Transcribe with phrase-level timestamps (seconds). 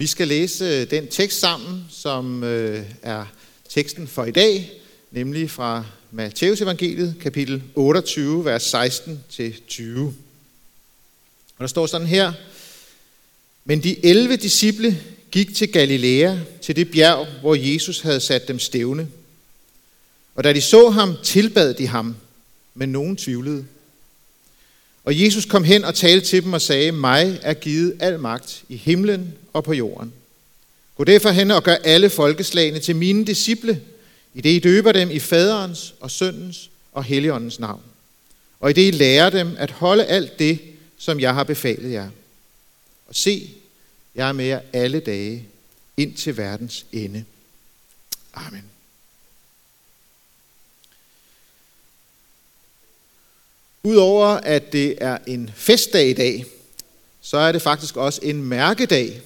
[0.00, 3.24] Vi skal læse øh, den tekst sammen, som øh, er
[3.68, 4.72] teksten for i dag,
[5.10, 10.00] nemlig fra Matteus evangeliet, kapitel 28, vers 16-20.
[10.00, 10.14] Og
[11.60, 12.32] der står sådan her,
[13.64, 18.58] Men de 11 disciple gik til Galilea, til det bjerg, hvor Jesus havde sat dem
[18.58, 19.08] stævne.
[20.34, 22.16] Og da de så ham, tilbad de ham,
[22.74, 23.64] men nogen tvivlede.
[25.08, 28.64] Og Jesus kom hen og talte til dem og sagde, mig er givet al magt
[28.68, 30.12] i himlen og på jorden.
[30.96, 33.82] Gå derfor hen og gør alle folkeslagene til mine disciple,
[34.34, 37.82] i det I døber dem i faderens og søndens og helligåndens navn.
[38.60, 40.58] Og i det I lærer dem at holde alt det,
[40.98, 42.10] som jeg har befalet jer.
[43.06, 43.50] Og se,
[44.14, 45.44] jeg er med jer alle dage
[45.96, 47.24] ind til verdens ende.
[48.34, 48.64] Amen.
[53.88, 56.44] Udover at det er en festdag i dag,
[57.20, 59.20] så er det faktisk også en mærkedag,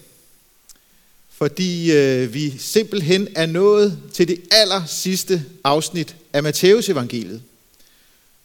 [1.30, 7.43] fordi øh, vi simpelthen er nået til det aller sidste afsnit af Matteus evangeliet.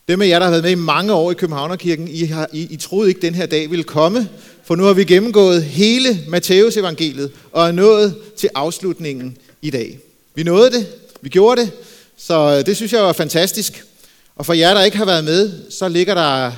[0.08, 2.68] Dem af jer, der har været med i mange år i Københavnerkirken, I, har, I,
[2.70, 4.30] I troede ikke, at den her dag ville komme,
[4.64, 10.00] for nu har vi gennemgået hele Matteus evangeliet og er nået til afslutningen i dag.
[10.36, 10.88] Vi nåede det,
[11.22, 11.72] vi gjorde det,
[12.18, 13.84] så øh, det synes jeg var fantastisk.
[14.38, 16.52] Og for jer, der ikke har været med, så ligger der,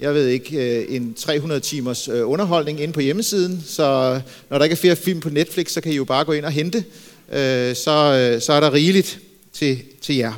[0.00, 3.64] jeg ved ikke, øh, en 300 timers øh, underholdning inde på hjemmesiden.
[3.66, 6.32] Så når der ikke er flere film på Netflix, så kan I jo bare gå
[6.32, 6.84] ind og hente.
[7.28, 9.20] Øh, så, så er der rigeligt
[9.52, 10.32] til, til jer.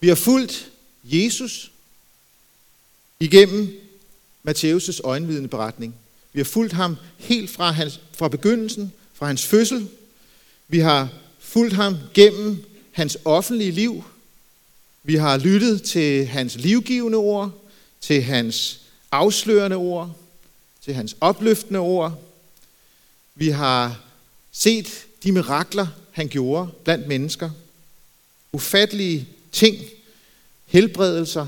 [0.00, 0.68] Vi har fulgt
[1.04, 1.70] Jesus
[3.20, 3.80] igennem
[4.48, 5.94] Matthæus' øjenvidende beretning.
[6.32, 9.88] Vi har fulgt ham helt fra, hans, fra begyndelsen, fra hans fødsel.
[10.68, 14.04] Vi har fulgt ham gennem hans offentlige liv,
[15.06, 17.52] vi har lyttet til hans livgivende ord,
[18.00, 20.16] til hans afslørende ord,
[20.84, 22.22] til hans opløftende ord.
[23.34, 24.00] Vi har
[24.52, 27.50] set de mirakler, han gjorde blandt mennesker.
[28.52, 29.76] Ufattelige ting,
[30.64, 31.46] helbredelser,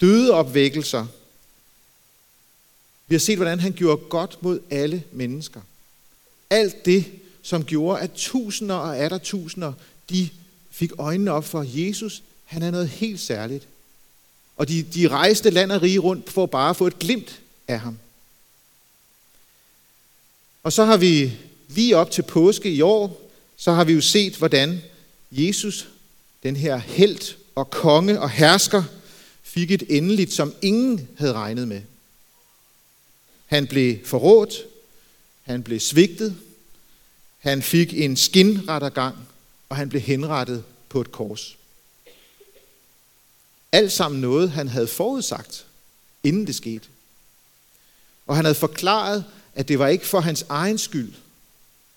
[0.00, 1.06] døde opvækkelser.
[3.06, 5.60] Vi har set, hvordan han gjorde godt mod alle mennesker.
[6.50, 7.04] Alt det,
[7.42, 9.72] som gjorde, at tusinder og atter tusinder,
[10.10, 10.28] de
[10.70, 12.22] fik øjnene op for Jesus,
[12.54, 13.68] han er noget helt særligt.
[14.56, 17.80] Og de, de rejste land og rige rundt for bare at få et glimt af
[17.80, 17.98] ham.
[20.62, 21.32] Og så har vi
[21.68, 24.82] lige op til påske i år, så har vi jo set, hvordan
[25.30, 25.88] Jesus,
[26.42, 28.84] den her held og konge og hersker,
[29.42, 31.82] fik et endeligt, som ingen havde regnet med.
[33.46, 34.54] Han blev forrådt,
[35.42, 36.36] han blev svigtet,
[37.38, 39.16] han fik en skinrettergang,
[39.68, 41.56] og han blev henrettet på et kors.
[43.74, 45.66] Alt sammen noget, han havde forudsagt,
[46.22, 46.88] inden det skete.
[48.26, 49.24] Og han havde forklaret,
[49.54, 51.14] at det var ikke for hans egen skyld,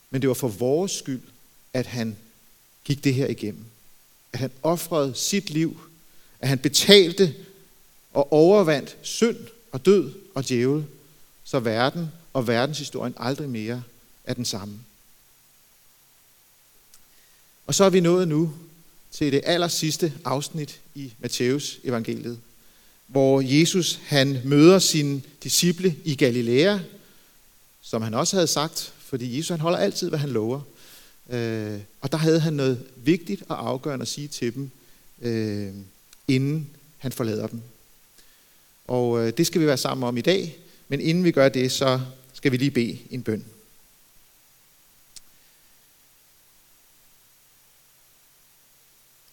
[0.09, 1.21] men det var for vores skyld,
[1.73, 2.17] at han
[2.83, 3.65] gik det her igennem.
[4.33, 5.79] At han offrede sit liv,
[6.39, 7.35] at han betalte
[8.13, 10.85] og overvandt synd og død og djævel,
[11.43, 13.83] så verden og verdenshistorien aldrig mere
[14.23, 14.79] er den samme.
[17.67, 18.53] Og så er vi nået nu
[19.17, 22.39] til det aller sidste afsnit i Matthæus evangeliet,
[23.07, 26.79] hvor Jesus han møder sine disciple i Galilea,
[27.81, 30.61] som han også havde sagt, fordi Jesus han holder altid, hvad han lover.
[31.29, 34.69] Øh, og der havde han noget vigtigt og afgørende at sige til dem,
[35.21, 35.73] øh,
[36.27, 37.61] inden han forlader dem.
[38.87, 40.57] Og øh, det skal vi være sammen om i dag,
[40.87, 42.01] men inden vi gør det, så
[42.33, 43.45] skal vi lige bede en bøn.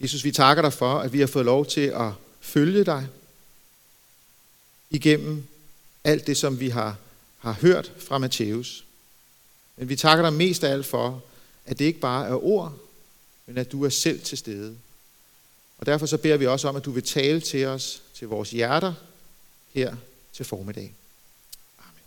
[0.04, 3.08] Jesus, vi takker dig for, at vi har fået lov til at følge dig
[4.90, 5.46] igennem
[6.04, 6.96] alt det, som vi har,
[7.38, 8.84] har hørt fra Matthæus.
[9.76, 11.22] Men vi takker dig mest af alt for,
[11.66, 12.78] at det ikke bare er ord,
[13.46, 14.76] men at du er selv til stede.
[15.78, 18.50] Og derfor så beder vi også om, at du vil tale til os, til vores
[18.50, 18.94] hjerter,
[19.72, 19.96] her
[20.32, 20.94] til formiddag.
[21.78, 22.02] Amen.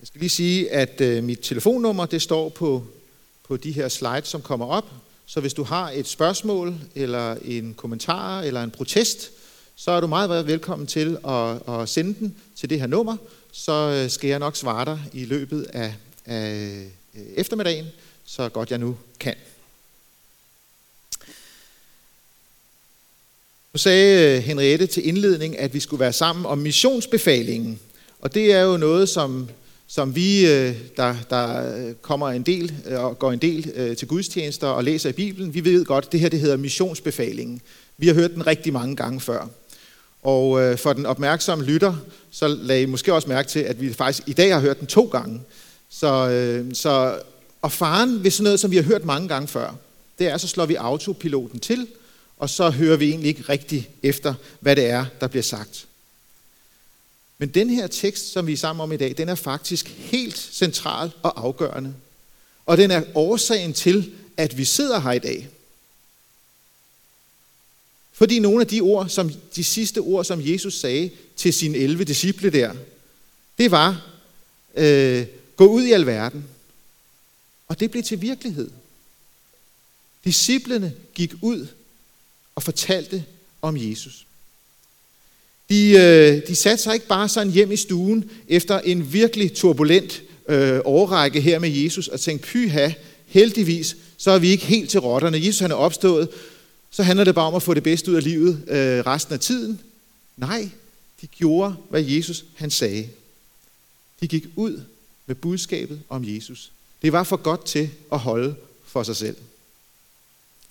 [0.00, 2.86] Jeg skal lige sige, at øh, mit telefonnummer det står på
[3.48, 4.84] på de her slides, som kommer op.
[5.26, 9.30] Så hvis du har et spørgsmål, eller en kommentar, eller en protest,
[9.76, 13.16] så er du meget velkommen til at, at sende den til det her nummer.
[13.52, 15.94] Så øh, skal jeg nok svare dig i løbet af,
[16.26, 17.86] af øh, eftermiddagen,
[18.24, 19.34] så godt jeg nu kan.
[23.72, 27.80] Nu sagde øh, Henriette til indledning, at vi skulle være sammen om missionsbefalingen.
[28.20, 29.48] Og det er jo noget, som
[29.94, 34.08] som vi, øh, der, der øh, kommer en del øh, og går en del til
[34.08, 37.60] gudstjenester og læser i Bibelen, vi ved godt, at det her det hedder missionsbefalingen.
[37.98, 39.48] Vi har hørt den rigtig mange gange før.
[40.22, 41.96] Og for den opmærksomme lytter,
[42.30, 44.86] så lagde I måske også mærke til, at vi faktisk i dag har hørt den
[44.86, 45.40] to gange.
[45.90, 46.08] Så,
[46.72, 47.18] så,
[47.62, 49.74] og faren ved sådan noget, som vi har hørt mange gange før,
[50.18, 51.86] det er, så slår vi autopiloten til,
[52.38, 55.86] og så hører vi egentlig ikke rigtig efter, hvad det er, der bliver sagt.
[57.42, 60.38] Men den her tekst, som vi er sammen om i dag, den er faktisk helt
[60.38, 61.94] central og afgørende.
[62.66, 65.48] Og den er årsagen til, at vi sidder her i dag.
[68.12, 72.04] Fordi nogle af de ord, som de sidste ord, som Jesus sagde til sine 11
[72.04, 72.74] disciple der,
[73.58, 74.06] det var,
[74.74, 76.44] øh, gå ud i alverden.
[77.68, 78.70] Og det blev til virkelighed.
[80.24, 81.66] Disciplene gik ud
[82.54, 83.24] og fortalte
[83.62, 84.26] om Jesus.
[85.70, 90.22] De, øh, de satte sig ikke bare sådan hjem i stuen efter en virkelig turbulent
[90.48, 92.90] øh, årrække her med Jesus og tænkte, pyha,
[93.26, 95.46] heldigvis, så er vi ikke helt til rotterne.
[95.46, 96.28] Jesus han er opstået,
[96.90, 99.40] så handler det bare om at få det bedste ud af livet øh, resten af
[99.40, 99.80] tiden.
[100.36, 100.68] Nej,
[101.20, 103.08] de gjorde, hvad Jesus han sagde.
[104.20, 104.80] De gik ud
[105.26, 106.72] med budskabet om Jesus.
[107.02, 108.54] Det var for godt til at holde
[108.86, 109.36] for sig selv.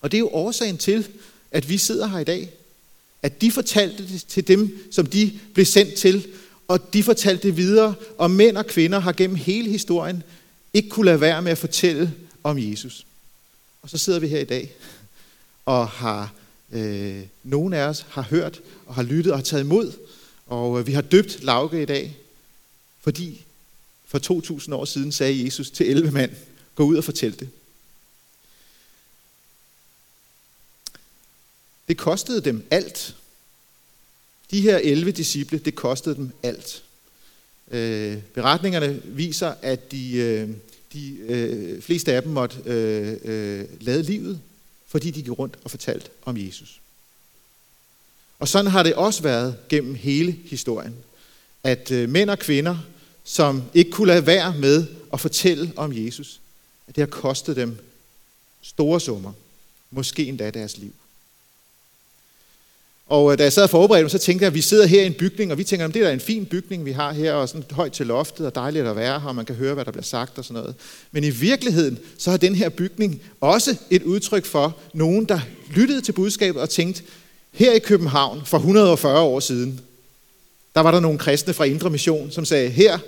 [0.02, 1.08] Og det er jo årsagen til,
[1.52, 2.50] at vi sidder her i dag.
[3.24, 6.28] At de fortalte det til dem, som de blev sendt til,
[6.68, 10.24] og de fortalte det videre, og mænd og kvinder har gennem hele historien
[10.74, 12.14] ikke kunne lade være med at fortælle
[12.44, 13.06] om Jesus.
[13.82, 14.72] Og så sidder vi her i dag,
[15.66, 16.34] og har
[16.72, 19.94] øh, nogen af os har hørt og har lyttet og har taget imod,
[20.48, 22.18] og øh, vi har døbt Lauke i dag,
[23.02, 23.46] fordi
[24.06, 26.32] for 2000 år siden sagde Jesus til 11 mand,
[26.76, 27.50] gå ud og fortæl det.
[31.92, 33.16] Det kostede dem alt.
[34.52, 36.84] De her 11 disciple, det kostede dem alt.
[37.72, 40.50] Øh, beretningerne viser, at de, øh,
[40.94, 44.40] de øh, fleste af dem måtte øh, øh, lade livet,
[44.88, 46.82] fordi de gik rundt og fortalte om Jesus.
[48.40, 50.96] Og sådan har det også været gennem hele historien,
[51.64, 52.78] at øh, mænd og kvinder,
[53.24, 56.42] som ikke kunne lade være med at fortælle om Jesus,
[56.88, 57.78] at det har kostet dem
[58.62, 59.34] store summer,
[59.92, 60.94] måske endda deres liv.
[63.12, 65.02] Og øh, da jeg sad og forberedte mig, så tænkte jeg, at vi sidder her
[65.02, 67.12] i en bygning, og vi tænker, at det er da en fin bygning, vi har
[67.14, 69.74] her, og sådan højt til loftet, og dejligt at være her, og man kan høre,
[69.74, 70.76] hvad der bliver sagt og sådan noget.
[71.12, 75.40] Men i virkeligheden, så har den her bygning også et udtryk for nogen, der
[75.76, 77.04] lyttede til budskabet og tænkte,
[77.52, 79.80] her i København for 140 år siden,
[80.76, 83.00] der var der nogle kristne fra Indre Mission, som sagde, her,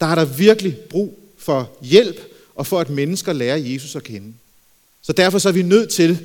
[0.00, 2.20] der er der virkelig brug for hjælp,
[2.54, 4.34] og for at mennesker lærer Jesus at kende.
[5.02, 6.18] Så derfor så er vi nødt til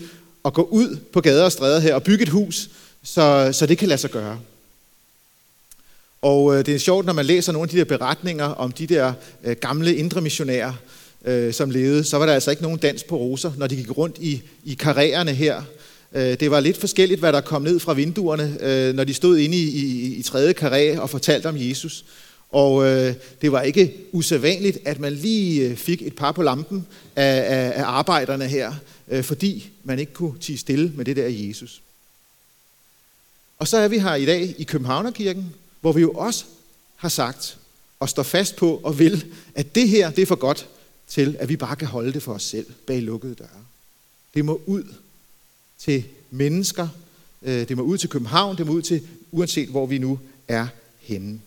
[0.45, 2.69] at gå ud på gader og stræder her og bygge et hus,
[3.03, 4.39] så, så det kan lade sig gøre.
[6.21, 8.87] Og øh, det er sjovt, når man læser nogle af de der beretninger om de
[8.87, 9.13] der
[9.43, 10.73] øh, gamle indre missionærer,
[11.25, 13.97] øh, som levede, så var der altså ikke nogen dans på roser, når de gik
[13.97, 15.61] rundt i, i karriererne her.
[16.13, 19.37] Øh, det var lidt forskelligt, hvad der kom ned fra vinduerne, øh, når de stod
[19.37, 22.05] inde i, i, i tredje karré og fortalte om Jesus.
[22.49, 26.87] Og øh, det var ikke usædvanligt, at man lige øh, fik et par på lampen
[27.15, 28.73] af, af, af arbejderne her,
[29.07, 31.81] øh, fordi man ikke kunne tige stille med det der Jesus.
[33.61, 36.45] Og så er vi her i dag i Københavnerkirken, hvor vi jo også
[36.95, 37.57] har sagt
[37.99, 39.25] og står fast på og vil,
[39.55, 40.67] at det her det er for godt
[41.07, 43.47] til, at vi bare kan holde det for os selv bag lukkede døre.
[44.33, 44.93] Det må ud
[45.79, 46.87] til mennesker,
[47.41, 50.67] øh, det må ud til København, det må ud til uanset hvor vi nu er
[50.99, 51.41] henne.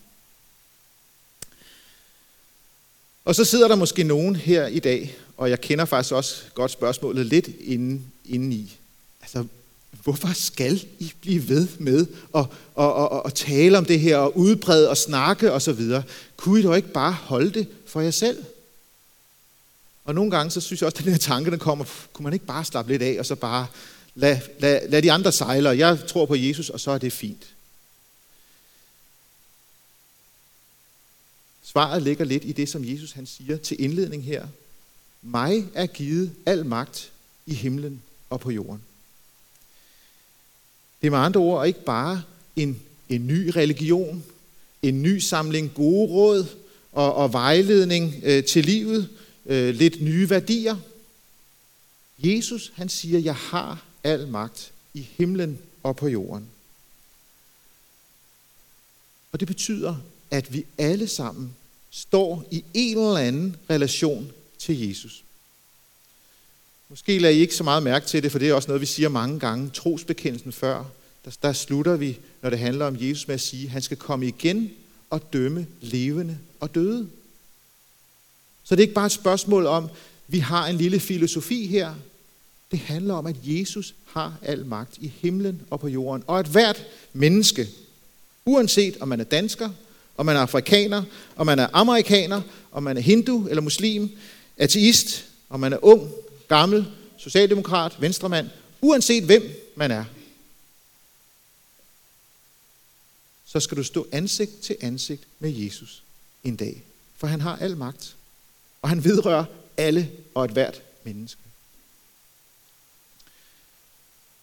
[3.25, 6.71] Og så sidder der måske nogen her i dag, og jeg kender faktisk også godt
[6.71, 8.77] spørgsmålet lidt inden, inde i.
[9.23, 9.45] Altså,
[10.03, 12.47] hvorfor skal I blive ved med at,
[12.79, 15.81] at, at, at, at tale om det her, og udbrede og snakke osv.?
[16.37, 18.45] Kunne I dog ikke bare holde det for jer selv?
[20.05, 22.33] Og nogle gange, så synes jeg også, at den her tanke, der kommer, kunne man
[22.33, 23.67] ikke bare slappe lidt af, og så bare
[24.15, 27.13] lad, lad, lad de andre sejle, og jeg tror på Jesus, og så er det
[27.13, 27.47] fint.
[31.63, 34.47] Svaret ligger lidt i det, som Jesus han siger til indledning her.
[35.23, 37.11] Mig er givet al magt
[37.47, 38.83] i himlen og på jorden.
[41.05, 42.23] Det er med andre ord ikke bare
[42.57, 44.25] en, en ny religion,
[44.83, 46.47] en ny samling gode råd
[46.93, 49.09] og, og vejledning øh, til livet,
[49.47, 50.77] øh, lidt nye værdier.
[52.19, 56.47] Jesus, han siger, jeg har al magt i himlen og på jorden.
[59.33, 59.97] Og det betyder,
[60.31, 61.57] at vi alle sammen
[61.91, 65.24] står i en eller anden relation til Jesus.
[66.89, 68.87] Måske lader I ikke så meget mærke til det, for det er også noget, vi
[68.87, 69.71] siger mange gange.
[69.71, 70.85] Trosbekendelsen før,
[71.25, 73.97] der, der slutter vi, når det handler om Jesus, med at sige, at han skal
[73.97, 74.71] komme igen
[75.11, 77.09] og dømme levende og døde.
[78.65, 79.89] Så det er ikke bare et spørgsmål om,
[80.29, 81.95] vi har en lille filosofi her.
[82.71, 86.25] Det handler om, at Jesus har al magt i himlen og på jorden.
[86.27, 87.69] Og at hvert menneske,
[88.47, 89.71] Uanset om man er dansker,
[90.17, 91.03] om man er afrikaner,
[91.37, 92.41] om man er amerikaner,
[92.73, 94.11] om man er hindu eller muslim,
[94.57, 96.11] ateist, om man er ung,
[96.49, 100.05] gammel, socialdemokrat, venstremand, uanset hvem man er,
[103.45, 106.03] så skal du stå ansigt til ansigt med Jesus
[106.45, 106.83] en dag.
[107.17, 108.17] For han har al magt,
[108.83, 109.45] og han vedrører
[109.77, 111.41] alle og et hvert menneske.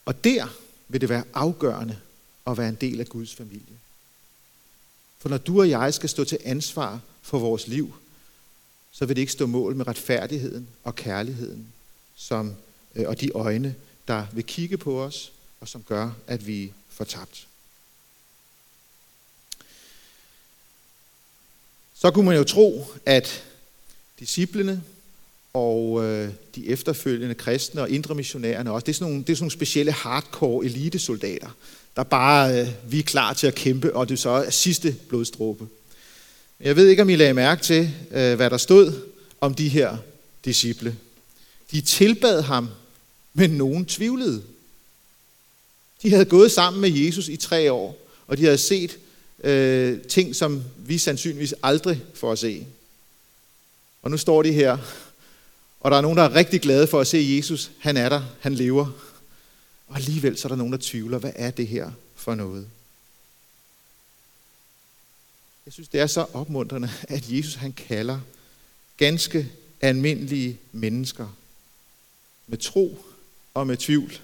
[0.06, 0.48] Og der
[0.88, 2.00] vil det være afgørende
[2.48, 3.78] at være en del af Guds familie.
[5.20, 7.94] For når du og jeg skal stå til ansvar for vores liv,
[8.92, 11.68] så vil det ikke stå mål med retfærdigheden og kærligheden
[12.22, 12.56] som,
[12.96, 13.76] øh, og de øjne,
[14.08, 17.48] der vil kigge på os, og som gør, at vi får tabt.
[21.96, 23.44] Så kunne man jo tro, at
[24.20, 24.84] disciplene
[25.54, 29.36] og øh, de efterfølgende kristne og indre missionærerne også, det er sådan nogle, det er
[29.36, 31.50] sådan nogle specielle hardcore elitesoldater,
[31.96, 35.68] der bare, øh, vi er klar til at kæmpe, og det så er sidste blodstråbe.
[36.60, 38.94] Jeg ved ikke, om I lagde mærke til, øh, hvad der stod
[39.42, 39.98] om de her
[40.46, 40.96] disciple.
[41.72, 42.70] De tilbad ham,
[43.34, 44.44] men nogen tvivlede.
[46.02, 47.98] De havde gået sammen med Jesus i tre år,
[48.28, 48.98] og de havde set
[49.44, 52.68] øh, ting, som vi sandsynligvis aldrig får at se.
[54.02, 54.78] Og nu står de her,
[55.80, 57.72] og der er nogen, der er rigtig glade for at se Jesus.
[57.80, 58.92] Han er der, han lever.
[59.88, 62.68] Og alligevel så er der nogen, der tvivler, hvad er det her for noget?
[65.66, 68.20] Jeg synes, det er så opmuntrende, at Jesus han kalder
[68.98, 69.52] ganske
[69.82, 71.28] almindelige mennesker
[72.52, 73.06] med tro
[73.54, 74.20] og med tvivl.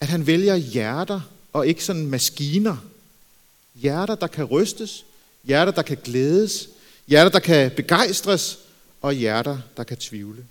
[0.00, 1.20] At han vælger hjerter
[1.52, 2.76] og ikke sådan maskiner.
[3.74, 5.04] Hjerter, der kan rystes,
[5.44, 6.68] hjerter, der kan glædes,
[7.06, 8.58] hjerter, der kan begejstres,
[9.00, 10.46] og hjerter, der kan tvivle.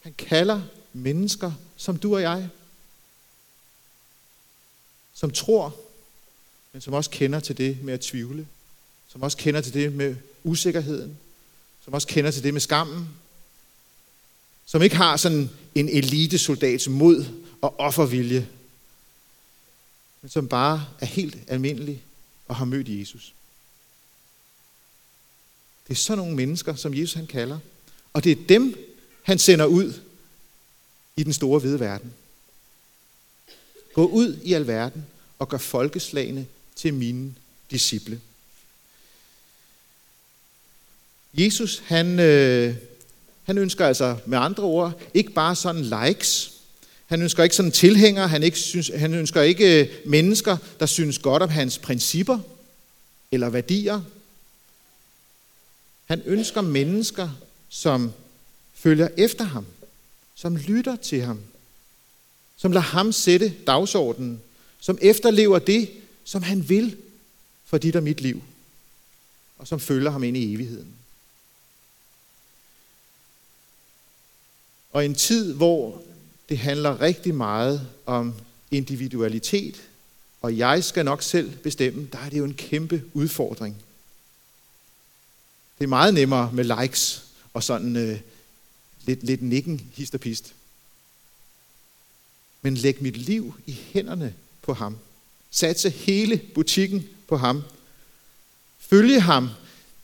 [0.00, 0.62] Han kalder
[0.92, 2.48] mennesker som du og jeg,
[5.14, 5.76] som tror,
[6.72, 8.46] men som også kender til det med at tvivle,
[9.08, 11.18] som også kender til det med usikkerheden,
[11.84, 13.08] som også kender til det med skammen,
[14.66, 17.26] som ikke har sådan en elitesoldats mod
[17.60, 18.48] og offervilje,
[20.22, 22.02] men som bare er helt almindelig
[22.48, 23.34] og har mødt Jesus.
[25.88, 27.58] Det er sådan nogle mennesker, som Jesus han kalder.
[28.12, 28.78] Og det er dem,
[29.22, 29.92] han sender ud
[31.16, 32.14] i den store hvide verden.
[33.94, 35.06] Gå ud i alverden
[35.38, 36.46] og gør folkeslagene
[36.76, 37.34] til mine
[37.70, 38.20] disciple.
[41.34, 42.76] Jesus, han, øh,
[43.46, 46.52] han ønsker altså med andre ord ikke bare sådan likes.
[47.06, 48.28] Han ønsker ikke sådan tilhængere.
[48.28, 52.38] Han, ikke synes, han ønsker ikke øh, mennesker, der synes godt om hans principper
[53.32, 54.00] eller værdier.
[56.04, 57.30] Han ønsker mennesker,
[57.68, 58.12] som
[58.74, 59.66] følger efter ham,
[60.34, 61.40] som lytter til ham,
[62.56, 64.40] som lader ham sætte dagsordenen,
[64.80, 65.90] som efterlever det,
[66.24, 66.96] som han vil
[67.64, 68.42] for dit og mit liv,
[69.58, 70.96] og som følger ham ind i evigheden.
[74.96, 76.02] Og en tid, hvor
[76.48, 78.34] det handler rigtig meget om
[78.70, 79.82] individualitet,
[80.42, 83.76] og jeg skal nok selv bestemme, der er det jo en kæmpe udfordring.
[85.78, 87.24] Det er meget nemmere med likes
[87.54, 88.20] og sådan øh,
[89.04, 90.54] lidt, lidt nikken hist
[92.62, 94.98] Men læg mit liv i hænderne på ham.
[95.50, 97.62] Satse hele butikken på ham.
[98.78, 99.48] Følge ham.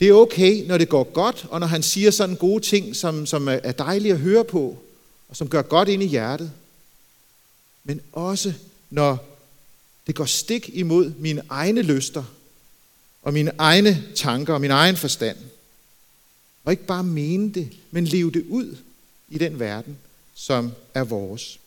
[0.02, 3.26] Det er okay, når det går godt, og når han siger sådan gode ting, som,
[3.26, 4.78] som er dejlige at høre på,
[5.28, 6.52] og som gør godt ind i hjertet.
[7.84, 8.54] Men også
[8.90, 9.38] når
[10.06, 12.24] det går stik imod mine egne lyster,
[13.22, 15.36] og mine egne tanker og min egen forstand.
[16.64, 18.76] Og ikke bare mene det, men leve det ud
[19.28, 19.98] i den verden,
[20.34, 21.58] som er vores.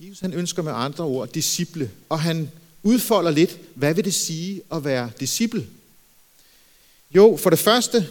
[0.00, 2.50] Jesus han ønsker med andre ord disciple, og han
[2.84, 5.66] udfolder lidt, hvad vil det sige at være disciple?
[7.14, 8.08] Jo, for det første,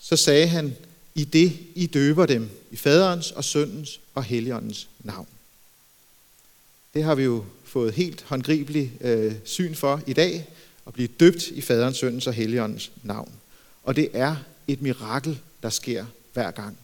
[0.00, 0.76] så sagde han,
[1.14, 5.28] i det I døber dem, i faderens og søndens og helligåndens navn.
[6.94, 10.48] Det har vi jo fået helt håndgribelig øh, syn for i dag,
[10.86, 13.32] at blive døbt i faderens, søndens og helligåndens navn.
[13.82, 14.36] Og det er
[14.68, 16.78] et mirakel, der sker hver gang.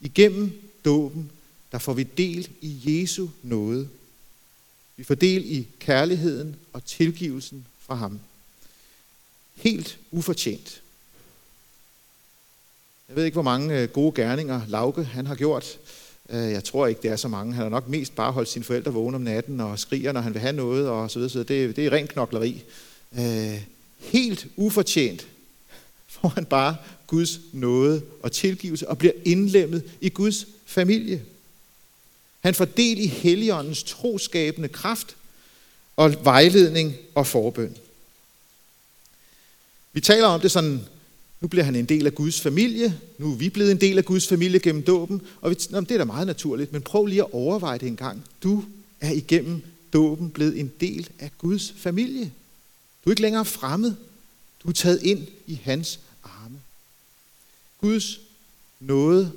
[0.00, 1.30] Igennem dåben,
[1.72, 3.88] der får vi del i Jesu nåde.
[5.00, 8.20] Vi får del i kærligheden og tilgivelsen fra ham.
[9.54, 10.82] Helt ufortjent.
[13.08, 15.78] Jeg ved ikke, hvor mange øh, gode gerninger Lauke han har gjort.
[16.28, 17.54] Øh, jeg tror ikke, det er så mange.
[17.54, 20.34] Han har nok mest bare holdt sine forældre vågne om natten og skriger, når han
[20.34, 21.30] vil have noget og så videre.
[21.30, 22.62] Så det, det er ren knokleri.
[23.18, 23.62] Øh,
[23.98, 25.26] helt ufortjent
[26.06, 26.76] får han bare
[27.06, 31.22] Guds nåde og tilgivelse og bliver indlemmet i Guds familie.
[32.40, 35.16] Han får del i Helligåndens troskabende kraft
[35.96, 37.76] og vejledning og forbøn.
[39.92, 40.80] Vi taler om det sådan,
[41.40, 44.04] nu bliver han en del af Guds familie, nu er vi blevet en del af
[44.04, 47.22] Guds familie gennem dåben, og vi, nå, det er da meget naturligt, men prøv lige
[47.22, 48.24] at overveje det en gang.
[48.42, 48.64] Du
[49.00, 52.32] er igennem dåben blevet en del af Guds familie.
[53.04, 53.94] Du er ikke længere fremmed.
[54.62, 56.60] Du er taget ind i hans arme.
[57.78, 58.20] Guds
[58.80, 59.32] nåde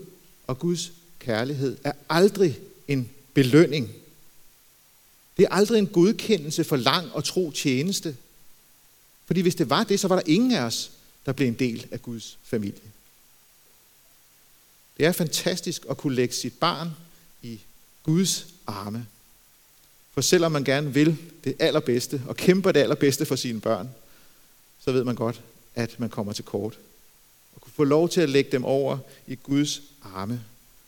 [0.47, 3.91] og Guds kærlighed er aldrig en belønning.
[5.37, 8.17] Det er aldrig en godkendelse for lang og tro tjeneste.
[9.25, 10.91] Fordi hvis det var det, så var der ingen af os,
[11.25, 12.81] der blev en del af Guds familie.
[14.97, 16.89] Det er fantastisk at kunne lægge sit barn
[17.41, 17.59] i
[18.03, 19.07] Guds arme.
[20.13, 23.89] For selvom man gerne vil det allerbedste og kæmper det allerbedste for sine børn,
[24.79, 25.41] så ved man godt,
[25.75, 26.79] at man kommer til kort.
[27.55, 28.97] Og kunne få lov til at lægge dem over
[29.27, 30.43] i Guds arme.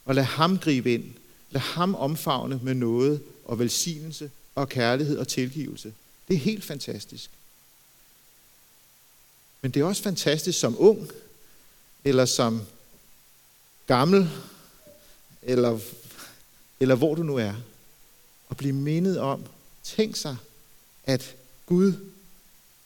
[0.06, 1.14] Og lade ham gribe ind.
[1.52, 5.94] Lad ham omfavne med noget og velsignelse og kærlighed og tilgivelse.
[6.28, 7.30] Det er helt fantastisk.
[9.62, 11.12] Men det er også fantastisk som ung,
[12.04, 12.62] eller som
[13.88, 14.30] gammel,
[15.42, 15.80] eller,
[16.80, 17.54] eller hvor du nu er,
[18.50, 19.44] at blive mindet om,
[19.84, 20.38] tænk sig,
[21.04, 21.36] at
[21.66, 21.94] Gud,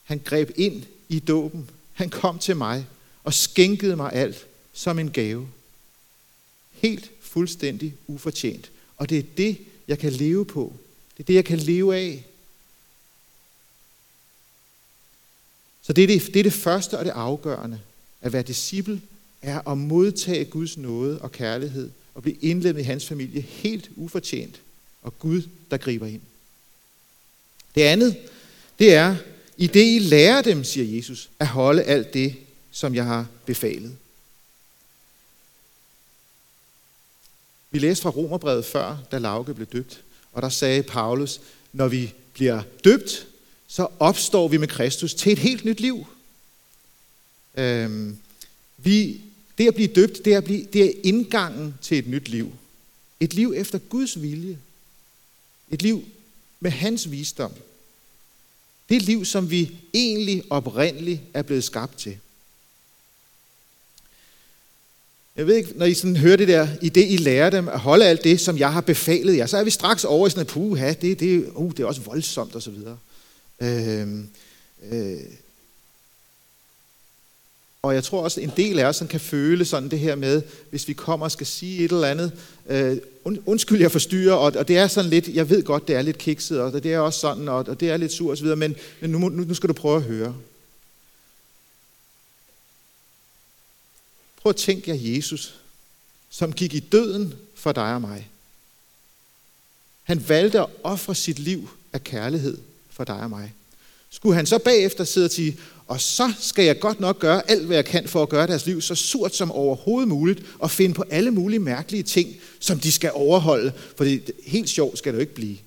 [0.04, 1.70] han greb ind i dåben.
[1.94, 2.88] Han kom til mig
[3.24, 5.50] og skænkede mig alt som en gave.
[6.82, 8.72] Helt fuldstændig ufortjent.
[8.98, 9.58] Og det er det,
[9.88, 10.74] jeg kan leve på.
[11.18, 12.26] Det er det, jeg kan leve af.
[15.82, 17.80] Så det er det, det er det første og det afgørende.
[18.22, 19.02] At være disciple
[19.42, 24.62] er at modtage Guds nåde og kærlighed og blive indlemmet i hans familie helt ufortjent.
[25.02, 26.22] Og Gud, der griber ind.
[27.76, 28.18] Det andet,
[28.80, 29.16] det er,
[29.58, 32.36] i det I lærer dem, siger Jesus, at holde alt det,
[32.72, 33.98] som jeg har befalet.
[37.72, 41.42] Vi læste fra Romerbrevet før, da Lauke blev døbt, og der sagde Paulus,
[41.74, 43.28] når vi bliver døbt,
[43.68, 46.08] så opstår vi med Kristus til et helt nyt liv.
[47.56, 48.18] Øhm,
[48.78, 49.22] vi,
[49.58, 52.52] det at blive døbt, det er, at blive, det er indgangen til et nyt liv.
[53.20, 54.60] Et liv efter Guds vilje.
[55.70, 56.04] Et liv
[56.60, 57.54] med hans visdom.
[58.90, 62.18] Det liv, som vi egentlig oprindeligt er blevet skabt til.
[65.40, 67.80] Jeg ved ikke, når I sådan hører det der, i det I lærer dem at
[67.80, 70.42] holde alt det, som jeg har befalet jer, så er vi straks over i sådan
[70.42, 72.98] et puha, det, det, uh, det er også voldsomt og så videre.
[73.62, 74.08] Øh,
[74.92, 75.20] øh,
[77.82, 80.88] og jeg tror også, en del af os kan føle sådan det her med, hvis
[80.88, 82.32] vi kommer og skal sige et eller andet,
[82.70, 82.98] øh,
[83.46, 86.18] undskyld, jeg forstyrrer, og, og det er sådan lidt, jeg ved godt, det er lidt
[86.18, 89.10] kikset, og det er også sådan, og, og det er lidt sur osv., men, men
[89.10, 90.36] nu, nu skal du prøve at høre.
[94.50, 95.56] Prøv at tænke jer Jesus,
[96.30, 98.30] som gik i døden for dig og mig.
[100.04, 102.58] Han valgte at ofre sit liv af kærlighed
[102.90, 103.54] for dig og mig.
[104.10, 107.66] Skulle han så bagefter sidde og sige, og så skal jeg godt nok gøre alt,
[107.66, 110.96] hvad jeg kan for at gøre deres liv så surt som overhovedet muligt, og finde
[110.96, 115.18] på alle mulige mærkelige ting, som de skal overholde, for det helt sjovt skal det
[115.18, 115.58] jo ikke blive.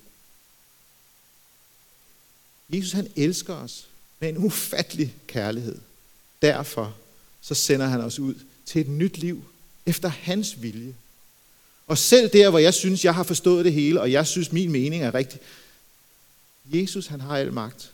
[2.69, 3.87] Jesus han elsker os
[4.19, 5.77] med en ufattelig kærlighed.
[6.41, 6.95] Derfor
[7.41, 8.35] så sender han os ud
[8.65, 9.45] til et nyt liv
[9.85, 10.95] efter hans vilje.
[11.87, 14.71] Og selv der, hvor jeg synes, jeg har forstået det hele, og jeg synes, min
[14.71, 15.39] mening er rigtig,
[16.65, 17.91] Jesus han har al magt,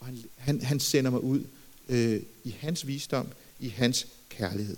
[0.00, 1.44] og han, han, han sender mig ud
[1.88, 3.28] øh, i hans visdom,
[3.60, 4.76] i hans kærlighed.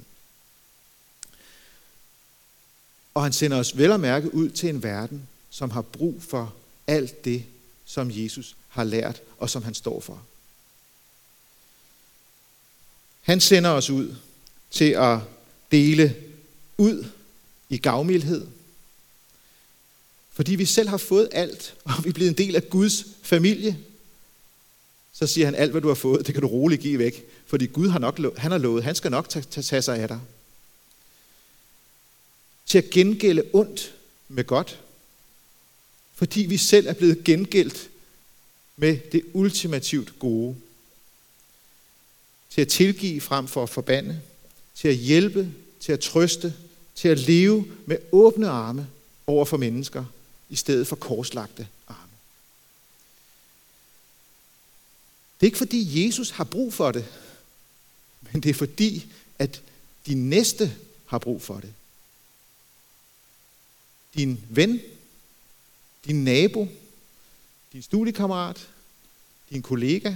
[3.15, 6.55] Og han sender os vel at mærke ud til en verden, som har brug for
[6.87, 7.45] alt det,
[7.85, 10.23] som Jesus har lært, og som han står for.
[13.21, 14.17] Han sender os ud
[14.71, 15.19] til at
[15.73, 16.17] dele
[16.77, 17.05] ud
[17.69, 18.47] i gavmildhed,
[20.33, 23.79] fordi vi selv har fået alt, og vi er blevet en del af Guds familie,
[25.13, 27.25] så siger han, alt hvad du har fået, det kan du roligt give væk.
[27.47, 30.21] Fordi Gud har nok, han har lovet, han skal nok tage, tage sig af dig.
[32.67, 33.95] Til at gengælde ondt
[34.29, 34.81] med godt.
[36.15, 37.91] Fordi vi selv er blevet gengældt
[38.77, 40.57] med det ultimativt gode.
[42.51, 44.21] Til at tilgive frem for at forbande.
[44.81, 46.55] Til at hjælpe, til at trøste,
[46.95, 48.89] til at leve med åbne arme
[49.27, 50.05] over for mennesker,
[50.49, 52.11] i stedet for korslagte arme.
[55.41, 57.07] Det er ikke fordi Jesus har brug for det,
[58.33, 59.63] men det er fordi, at
[60.07, 61.75] de næste har brug for det.
[64.15, 64.81] Din ven,
[66.07, 66.69] din nabo,
[67.73, 68.69] din studiekammerat,
[69.51, 70.15] din kollega,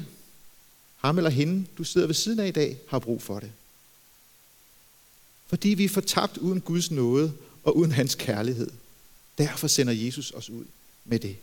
[0.96, 3.52] ham eller hende, du sidder ved siden af i dag, har brug for det.
[5.52, 7.32] Fordi vi er fortabt uden Guds nåde
[7.64, 8.70] og uden hans kærlighed.
[9.38, 10.64] Derfor sender Jesus os ud
[11.04, 11.36] med det.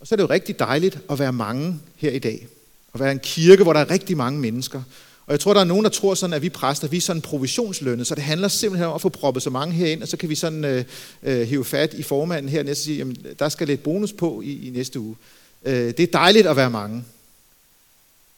[0.00, 2.48] Og så er det jo rigtig dejligt at være mange her i dag.
[2.94, 4.82] At være en kirke, hvor der er rigtig mange mennesker.
[5.26, 7.22] Og jeg tror, der er nogen, der tror sådan, at vi præster, vi er sådan
[7.22, 10.28] provisionslønnet, så det handler simpelthen om at få proppet så mange herind, og så kan
[10.28, 10.84] vi sådan øh,
[11.22, 14.66] øh, hive fat i formanden her og sige, jamen, der skal lidt bonus på i,
[14.66, 15.16] i næste uge.
[15.64, 17.04] Øh, det er dejligt at være mange.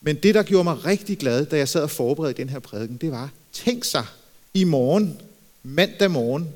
[0.00, 2.96] Men det, der gjorde mig rigtig glad, da jeg sad og forberedte den her prædiken,
[2.96, 4.06] det var, tænk sig,
[4.54, 5.20] i morgen,
[5.62, 6.48] mandag morgen,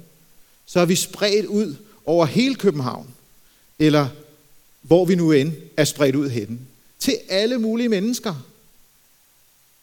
[0.67, 1.77] så er vi spredt ud
[2.07, 3.15] over hele København,
[3.79, 4.09] eller
[4.83, 6.59] hvor vi nu end er spredt ud henne,
[6.99, 8.47] til alle mulige mennesker.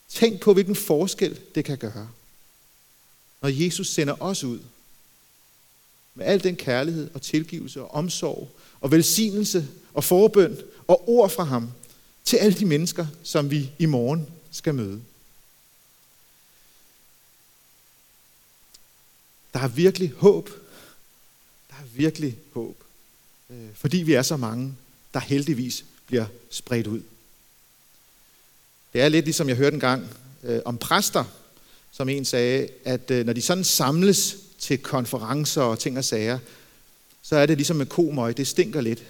[0.10, 2.10] Tænk på, hvilken forskel det kan gøre,
[3.42, 4.60] når Jesus sender os ud
[6.16, 11.44] med al den kærlighed og tilgivelse og omsorg og velsignelse og forbøn og ord fra
[11.44, 11.72] ham
[12.28, 15.02] til alle de mennesker, som vi i morgen skal møde.
[19.54, 20.50] Der er virkelig håb.
[21.70, 22.84] Der er virkelig håb.
[23.50, 24.76] Øh, fordi vi er så mange,
[25.14, 27.02] der heldigvis bliver spredt ud.
[28.94, 30.10] Det er lidt ligesom jeg hørte en gang
[30.44, 31.24] øh, om præster,
[31.92, 36.40] som en sagde, at øh, når de sådan samles til konferencer og ting og sager,
[37.22, 39.04] så er det ligesom med komøg, det stinker lidt.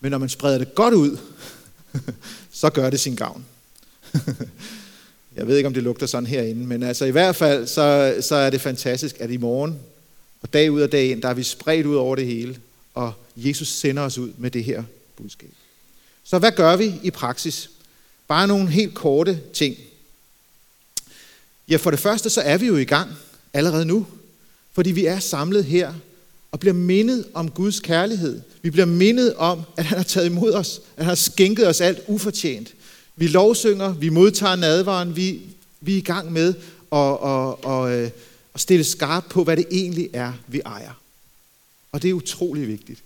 [0.00, 1.18] Men når man spreder det godt ud,
[2.52, 3.44] så gør det sin gavn.
[5.36, 8.34] Jeg ved ikke, om det lugter sådan herinde, men altså i hvert fald, så, så
[8.34, 9.78] er det fantastisk, at i morgen
[10.42, 12.58] og dag ud og dag ind, der er vi spredt ud over det hele,
[12.94, 14.82] og Jesus sender os ud med det her
[15.16, 15.50] budskab.
[16.24, 17.70] Så hvad gør vi i praksis?
[18.28, 19.76] Bare nogle helt korte ting.
[21.68, 23.10] Ja, for det første, så er vi jo i gang
[23.52, 24.06] allerede nu,
[24.72, 25.94] fordi vi er samlet her
[26.52, 28.40] og bliver mindet om Guds kærlighed.
[28.62, 31.80] Vi bliver mindet om, at han har taget imod os, at han har skænket os
[31.80, 32.74] alt ufortjent.
[33.16, 35.40] Vi lovsynger, vi modtager nadvaren, vi,
[35.80, 36.54] vi er i gang med
[36.92, 38.12] at, at, at, at,
[38.54, 41.02] at stille skarp på, hvad det egentlig er, vi ejer.
[41.92, 43.02] Og det er utrolig vigtigt,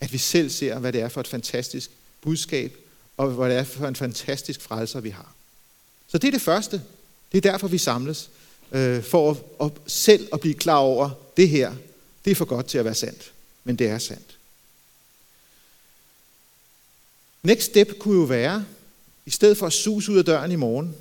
[0.00, 2.76] at vi selv ser, hvad det er for et fantastisk budskab,
[3.16, 5.34] og hvad det er for en fantastisk frelser, vi har.
[6.08, 6.82] Så det er det første.
[7.32, 8.30] Det er derfor, vi samles,
[8.72, 11.74] øh, for at, at selv at blive klar over, det her,
[12.28, 13.32] det er for godt til at være sandt.
[13.64, 14.36] Men det er sandt.
[17.42, 18.64] Next step kunne jo være,
[19.26, 20.94] i stedet for at sus ud af døren i morgen,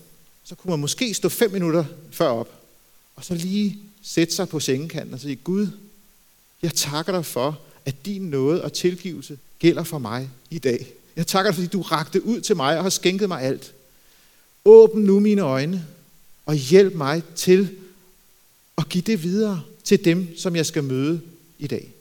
[0.43, 2.63] så kunne man måske stå fem minutter før op,
[3.15, 5.67] og så lige sætte sig på sengekanten og sige, Gud,
[6.61, 10.93] jeg takker dig for, at din nåde og tilgivelse gælder for mig i dag.
[11.15, 13.73] Jeg takker dig, fordi du rakte ud til mig og har skænket mig alt.
[14.65, 15.87] Åbn nu mine øjne
[16.45, 17.77] og hjælp mig til
[18.77, 21.21] at give det videre til dem, som jeg skal møde
[21.59, 21.91] i dag.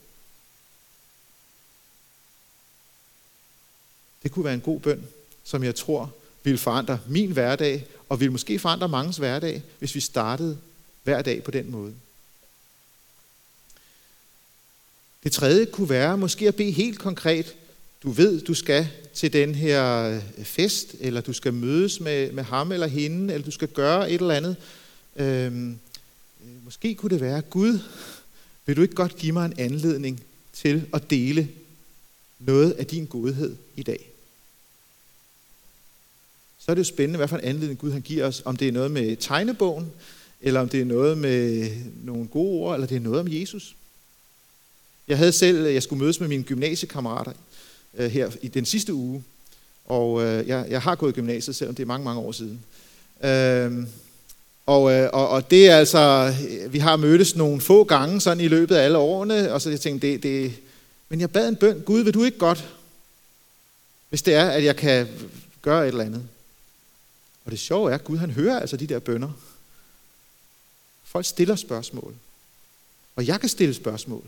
[4.22, 5.06] Det kunne være en god bøn,
[5.44, 10.00] som jeg tror ville forandre min hverdag, og ville måske forandre mangens hverdag, hvis vi
[10.00, 10.58] startede
[11.02, 11.94] hver dag på den måde.
[15.24, 17.56] Det tredje kunne være måske at bede helt konkret.
[18.02, 22.44] Du ved, du skal til den her øh, fest, eller du skal mødes med, med
[22.44, 24.56] ham eller hende, eller du skal gøre et eller andet.
[25.16, 25.78] Øhm,
[26.46, 27.78] Øh, måske kunne det være, Gud,
[28.66, 31.48] vil du ikke godt give mig en anledning til at dele
[32.38, 34.10] noget af din godhed i dag?
[36.58, 38.42] Så er det jo spændende, hvad for en anledning Gud han giver os.
[38.44, 39.92] Om det er noget med tegnebogen,
[40.40, 41.70] eller om det er noget med
[42.04, 43.76] nogle gode ord, eller det er noget om Jesus.
[45.08, 47.32] Jeg havde selv, jeg skulle mødes med mine gymnasiekammerater
[47.94, 49.24] øh, her i den sidste uge,
[49.84, 52.60] og øh, jeg, jeg har gået i gymnasiet, selvom det er mange, mange år siden.
[53.24, 53.86] Øh,
[54.66, 58.44] og, øh, og, og det er altså, øh, vi har mødtes nogle få gange sådan
[58.44, 60.54] i løbet af alle årene, og så jeg tænkte, det, det,
[61.08, 62.74] men jeg bad en bøn, Gud, vil du ikke godt,
[64.08, 65.08] hvis det er, at jeg kan
[65.62, 66.28] gøre et eller andet.
[67.44, 69.30] Og det sjove er, at Gud han hører altså de der bønder.
[71.04, 72.14] Folk stiller spørgsmål.
[73.16, 74.24] Og jeg kan stille spørgsmål.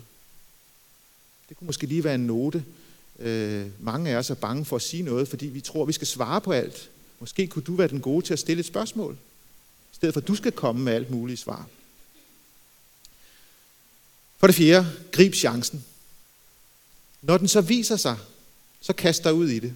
[1.48, 2.64] Det kunne måske lige være en note.
[3.18, 6.06] Øh, mange af os er bange for at sige noget, fordi vi tror, vi skal
[6.06, 6.90] svare på alt.
[7.20, 9.18] Måske kunne du være den gode til at stille et spørgsmål,
[9.98, 11.66] stedet for at du skal komme med alt muligt svar.
[14.38, 15.84] For det fjerde, grib chancen.
[17.22, 18.16] Når den så viser sig,
[18.80, 19.74] så kast dig ud i det.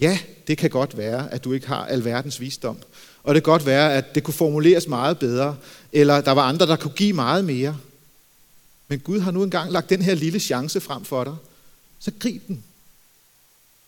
[0.00, 2.78] Ja, det kan godt være, at du ikke har alverdens visdom.
[3.22, 5.56] Og det kan godt være, at det kunne formuleres meget bedre,
[5.92, 7.78] eller der var andre, der kunne give meget mere.
[8.88, 11.36] Men Gud har nu engang lagt den her lille chance frem for dig.
[11.98, 12.64] Så grib den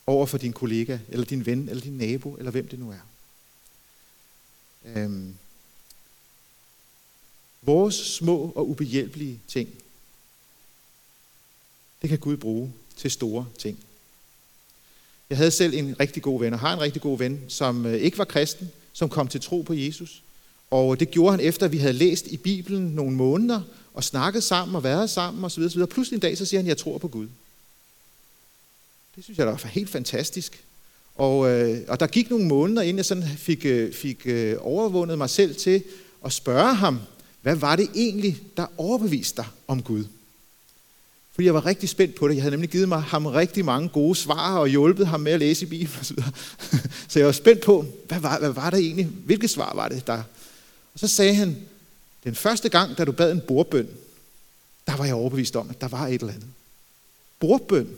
[0.06, 3.13] over for din kollega, eller din ven, eller din nabo, eller hvem det nu er.
[4.84, 5.34] Øhm.
[7.62, 9.68] Vores små og ubehjælpelige ting,
[12.02, 13.78] det kan Gud bruge til store ting.
[15.30, 17.94] Jeg havde selv en rigtig god ven, og har en rigtig god ven, som øh,
[17.94, 20.22] ikke var kristen, som kom til tro på Jesus.
[20.70, 23.62] Og det gjorde han efter, at vi havde læst i Bibelen nogle måneder,
[23.94, 25.62] og snakket sammen og været sammen osv.
[25.62, 25.86] osv.
[25.86, 27.28] Pludselig en dag, så siger han, jeg tror på Gud.
[29.16, 30.64] Det synes jeg da var helt fantastisk.
[31.14, 35.18] Og, øh, og der gik nogle måneder, inden jeg sådan fik, øh, fik øh, overvundet
[35.18, 35.82] mig selv til
[36.24, 37.00] at spørge ham,
[37.42, 40.04] hvad var det egentlig, der overbeviste dig om Gud?
[41.34, 42.34] Fordi jeg var rigtig spændt på det.
[42.34, 45.40] Jeg havde nemlig givet mig ham rigtig mange gode svar og hjulpet ham med at
[45.40, 46.18] læse i Bibelen osv.
[47.08, 49.06] Så jeg var spændt på, hvad var, hvad var det egentlig?
[49.06, 50.22] Hvilket svar var det der?
[50.94, 51.56] Og så sagde han,
[52.24, 53.88] den første gang, da du bad en bordbøn,
[54.86, 56.48] der var jeg overbevist om, at der var et eller andet.
[57.40, 57.88] Bordbøn.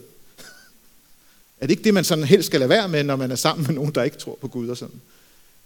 [1.61, 3.67] Er det ikke det, man sådan helst skal lade være med, når man er sammen
[3.67, 5.01] med nogen, der ikke tror på Gud og sådan?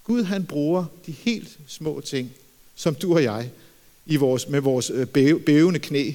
[0.05, 2.33] Gud han bruger de helt små ting,
[2.74, 3.50] som du og jeg
[4.07, 5.07] i vores, med vores øh,
[5.46, 6.12] bævende knæ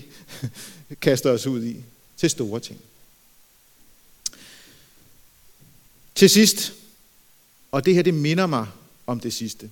[1.01, 1.75] kaster os ud i,
[2.17, 2.79] til store ting.
[6.15, 6.73] Til sidst,
[7.71, 8.67] og det her det minder mig
[9.07, 9.69] om det sidste.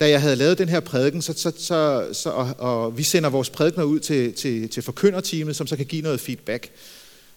[0.00, 3.30] Da jeg havde lavet den her prædiken, så, så, så, så og, og vi sender
[3.30, 6.70] vores prædikener ud til, til, til forkynderteamet, som så kan give noget feedback.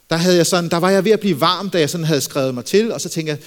[0.09, 2.21] Der, havde jeg sådan, der var jeg ved at blive varm, da jeg sådan havde
[2.21, 3.39] skrevet mig til, og så tænkte jeg,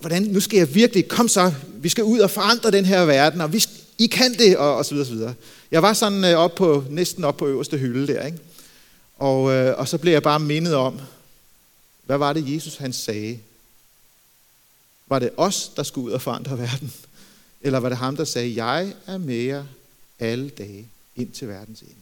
[0.00, 3.40] hvordan, nu skal jeg virkelig, kom så, vi skal ud og forandre den her verden,
[3.40, 3.64] og vi,
[3.98, 5.34] I kan det, og, og så videre, så videre.
[5.70, 8.38] Jeg var sådan øh, op på, næsten op på øverste hylde der, ikke?
[9.16, 11.00] Og, øh, og så blev jeg bare mindet om,
[12.06, 13.38] hvad var det Jesus han sagde?
[15.06, 16.92] Var det os, der skulle ud og forandre verden?
[17.60, 19.64] Eller var det ham, der sagde, jeg er med jer
[20.18, 21.94] alle dage ind til verdens ende?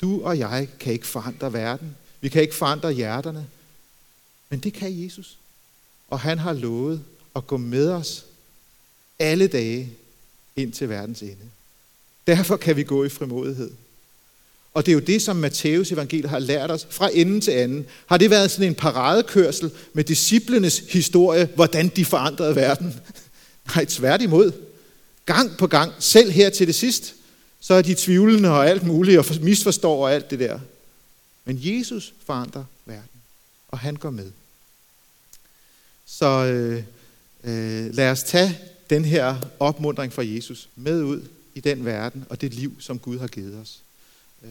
[0.00, 1.96] Du og jeg kan ikke forandre verden.
[2.24, 3.46] Vi kan ikke forandre hjerterne.
[4.50, 5.38] Men det kan Jesus.
[6.08, 7.02] Og han har lovet
[7.36, 8.24] at gå med os
[9.18, 9.90] alle dage
[10.56, 11.50] ind til verdens ende.
[12.26, 13.70] Derfor kan vi gå i frimodighed.
[14.74, 17.86] Og det er jo det, som Matteus evangeliet har lært os fra ende til anden.
[18.06, 23.00] Har det været sådan en paradekørsel med disciplenes historie, hvordan de forandrede verden?
[23.74, 24.52] Nej, tværtimod.
[25.26, 27.14] Gang på gang, selv her til det sidst,
[27.60, 30.60] så er de tvivlende og alt muligt, og misforstår og alt det der.
[31.44, 33.20] Men Jesus forandrer verden,
[33.68, 34.30] og han går med.
[36.06, 36.84] Så øh,
[37.44, 38.58] øh, lad os tage
[38.90, 41.22] den her opmundring fra Jesus med ud
[41.54, 43.80] i den verden og det liv, som Gud har givet os.
[44.42, 44.50] Øh,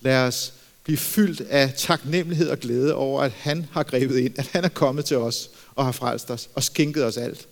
[0.00, 0.52] lad os
[0.84, 4.68] blive fyldt af taknemmelighed og glæde over, at han har grebet ind, at han er
[4.68, 7.48] kommet til os og har frelst os og skænket os alt.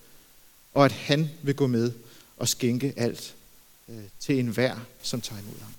[0.75, 1.93] Og at han vil gå med
[2.37, 3.35] og skænke alt
[3.89, 5.73] øh, til enhver, som tager imod ham.